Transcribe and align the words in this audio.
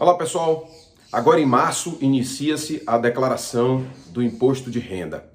Olá 0.00 0.14
pessoal, 0.14 0.66
agora 1.12 1.38
em 1.42 1.44
março 1.44 1.98
inicia-se 2.00 2.82
a 2.86 2.96
declaração 2.96 3.84
do 4.06 4.22
imposto 4.22 4.70
de 4.70 4.78
renda. 4.78 5.30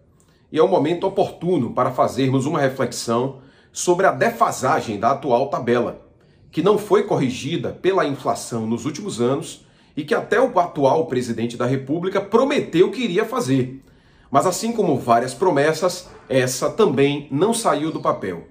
E 0.51 0.57
é 0.57 0.63
um 0.63 0.67
momento 0.67 1.05
oportuno 1.05 1.71
para 1.71 1.91
fazermos 1.91 2.47
uma 2.47 2.60
reflexão 2.60 3.41
sobre 3.71 4.07
a 4.07 4.12
defasagem 4.12 4.99
da 4.99 5.12
atual 5.12 5.51
tabela, 5.51 6.01
que 6.51 6.63
não 6.63 6.79
foi 6.79 7.03
corrigida 7.03 7.74
pela 7.74 8.07
inflação 8.07 8.65
nos 8.65 8.85
últimos 8.85 9.21
anos 9.21 9.63
e 9.96 10.03
que 10.03 10.15
até 10.15 10.42
o 10.42 10.60
atual 10.60 11.06
presidente 11.06 11.56
da 11.56 11.67
República 11.67 12.20
prometeu 12.20 12.89
que 12.89 13.03
iria 13.03 13.24
fazer. 13.24 13.84
Mas 14.31 14.47
assim 14.47 14.71
como 14.71 14.97
várias 14.97 15.35
promessas, 15.35 16.09
essa 16.27 16.71
também 16.71 17.27
não 17.29 17.53
saiu 17.53 17.91
do 17.91 18.02
papel. 18.02 18.47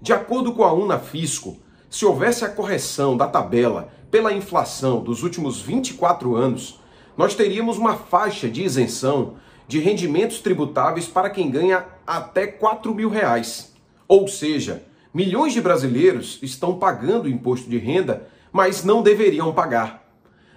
De 0.00 0.12
acordo 0.12 0.54
com 0.54 0.64
a 0.64 0.72
Unafisco, 0.72 1.56
se 1.88 2.04
houvesse 2.04 2.44
a 2.44 2.48
correção 2.48 3.16
da 3.16 3.28
tabela 3.28 3.90
pela 4.12 4.30
inflação 4.30 5.02
dos 5.02 5.22
últimos 5.22 5.62
24 5.62 6.36
anos, 6.36 6.78
nós 7.16 7.34
teríamos 7.34 7.78
uma 7.78 7.96
faixa 7.96 8.46
de 8.46 8.62
isenção 8.62 9.36
de 9.66 9.78
rendimentos 9.78 10.38
tributáveis 10.40 11.08
para 11.08 11.30
quem 11.30 11.50
ganha 11.50 11.86
até 12.06 12.46
4 12.46 12.94
mil 12.94 13.08
reais. 13.08 13.72
Ou 14.06 14.28
seja, 14.28 14.84
milhões 15.14 15.54
de 15.54 15.62
brasileiros 15.62 16.38
estão 16.42 16.78
pagando 16.78 17.26
imposto 17.26 17.70
de 17.70 17.78
renda, 17.78 18.28
mas 18.52 18.84
não 18.84 19.02
deveriam 19.02 19.50
pagar. 19.54 20.06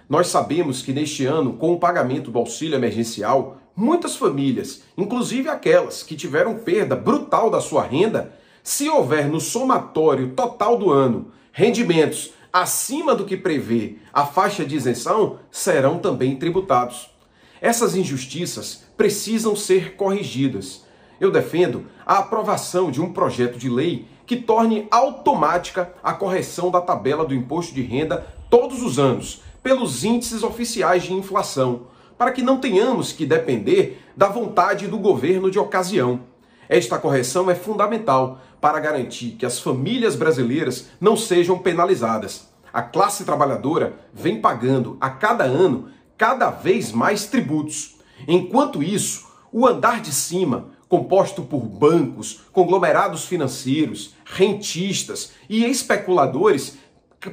Nós 0.06 0.26
sabemos 0.26 0.82
que 0.82 0.92
neste 0.92 1.24
ano, 1.24 1.54
com 1.54 1.72
o 1.72 1.80
pagamento 1.80 2.30
do 2.30 2.38
auxílio 2.38 2.76
emergencial, 2.76 3.56
muitas 3.74 4.16
famílias, 4.16 4.82
inclusive 4.98 5.48
aquelas 5.48 6.02
que 6.02 6.14
tiveram 6.14 6.58
perda 6.58 6.94
brutal 6.94 7.50
da 7.50 7.62
sua 7.62 7.82
renda, 7.82 8.34
se 8.62 8.86
houver 8.86 9.28
no 9.28 9.40
somatório 9.40 10.32
total 10.32 10.76
do 10.76 10.90
ano 10.90 11.32
rendimentos 11.52 12.34
acima 12.62 13.14
do 13.14 13.26
que 13.26 13.36
prevê 13.36 13.96
a 14.12 14.24
faixa 14.24 14.64
de 14.64 14.74
isenção, 14.74 15.38
serão 15.50 15.98
também 15.98 16.36
tributados. 16.36 17.10
Essas 17.60 17.94
injustiças 17.94 18.84
precisam 18.96 19.54
ser 19.54 19.94
corrigidas. 19.94 20.84
Eu 21.20 21.30
defendo 21.30 21.84
a 22.06 22.18
aprovação 22.18 22.90
de 22.90 23.00
um 23.00 23.12
projeto 23.12 23.58
de 23.58 23.68
lei 23.68 24.06
que 24.26 24.36
torne 24.36 24.86
automática 24.90 25.92
a 26.02 26.14
correção 26.14 26.70
da 26.70 26.80
tabela 26.80 27.26
do 27.26 27.34
imposto 27.34 27.74
de 27.74 27.82
renda 27.82 28.26
todos 28.48 28.82
os 28.82 28.98
anos, 28.98 29.42
pelos 29.62 30.02
índices 30.02 30.42
oficiais 30.42 31.02
de 31.02 31.12
inflação, 31.12 31.88
para 32.16 32.32
que 32.32 32.40
não 32.40 32.58
tenhamos 32.58 33.12
que 33.12 33.26
depender 33.26 34.02
da 34.16 34.28
vontade 34.28 34.86
do 34.86 34.98
governo 34.98 35.50
de 35.50 35.58
ocasião. 35.58 36.20
Esta 36.68 36.98
correção 36.98 37.50
é 37.50 37.54
fundamental 37.54 38.40
para 38.60 38.80
garantir 38.80 39.32
que 39.32 39.46
as 39.46 39.60
famílias 39.60 40.16
brasileiras 40.16 40.88
não 41.00 41.16
sejam 41.16 41.58
penalizadas. 41.58 42.48
A 42.72 42.82
classe 42.82 43.24
trabalhadora 43.24 43.94
vem 44.12 44.40
pagando 44.40 44.96
a 45.00 45.08
cada 45.08 45.44
ano 45.44 45.88
cada 46.16 46.50
vez 46.50 46.92
mais 46.92 47.26
tributos. 47.26 47.96
Enquanto 48.26 48.82
isso, 48.82 49.26
o 49.52 49.66
andar 49.66 50.00
de 50.00 50.12
cima, 50.12 50.70
composto 50.88 51.42
por 51.42 51.60
bancos, 51.60 52.42
conglomerados 52.52 53.24
financeiros, 53.24 54.14
rentistas 54.24 55.32
e 55.48 55.64
especuladores, 55.64 56.78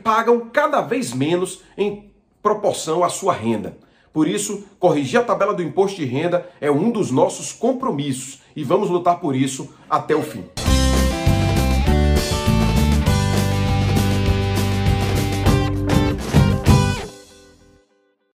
pagam 0.03 0.49
cada 0.51 0.81
vez 0.81 1.13
menos 1.13 1.61
em 1.77 2.13
proporção 2.41 3.03
à 3.03 3.09
sua 3.09 3.33
renda. 3.33 3.77
Por 4.13 4.27
isso, 4.27 4.63
corrigir 4.79 5.19
a 5.19 5.23
tabela 5.23 5.55
do 5.55 5.63
imposto 5.63 5.97
de 5.97 6.05
renda 6.05 6.47
é 6.61 6.69
um 6.69 6.91
dos 6.91 7.09
nossos 7.09 7.51
compromissos 7.51 8.41
e 8.55 8.63
vamos 8.63 8.87
lutar 8.87 9.19
por 9.19 9.35
isso 9.35 9.73
até 9.89 10.15
o 10.15 10.21
fim. 10.21 10.45